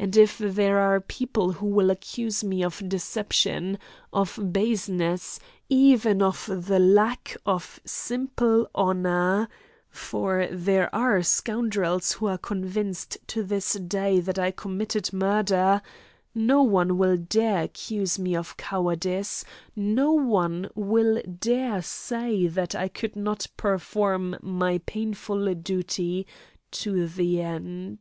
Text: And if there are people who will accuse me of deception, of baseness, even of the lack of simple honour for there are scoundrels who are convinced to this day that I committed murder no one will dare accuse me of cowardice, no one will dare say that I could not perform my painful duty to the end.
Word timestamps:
And 0.00 0.16
if 0.16 0.36
there 0.38 0.80
are 0.80 1.00
people 1.00 1.52
who 1.52 1.66
will 1.66 1.88
accuse 1.92 2.42
me 2.42 2.64
of 2.64 2.88
deception, 2.88 3.78
of 4.12 4.36
baseness, 4.52 5.38
even 5.68 6.20
of 6.22 6.50
the 6.66 6.80
lack 6.80 7.36
of 7.46 7.78
simple 7.84 8.68
honour 8.74 9.48
for 9.88 10.48
there 10.50 10.92
are 10.92 11.22
scoundrels 11.22 12.14
who 12.14 12.26
are 12.26 12.36
convinced 12.36 13.16
to 13.28 13.44
this 13.44 13.74
day 13.74 14.18
that 14.18 14.40
I 14.40 14.50
committed 14.50 15.12
murder 15.12 15.82
no 16.34 16.64
one 16.64 16.98
will 16.98 17.16
dare 17.16 17.62
accuse 17.62 18.18
me 18.18 18.34
of 18.34 18.56
cowardice, 18.56 19.44
no 19.76 20.10
one 20.14 20.68
will 20.74 21.22
dare 21.22 21.80
say 21.80 22.48
that 22.48 22.74
I 22.74 22.88
could 22.88 23.14
not 23.14 23.46
perform 23.56 24.36
my 24.42 24.78
painful 24.78 25.54
duty 25.54 26.26
to 26.72 27.06
the 27.06 27.40
end. 27.40 27.98